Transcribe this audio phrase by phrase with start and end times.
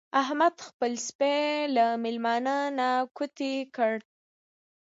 [0.21, 1.39] احمد خپل سپی
[1.75, 3.93] له مېلمانه نه کوتې کړ.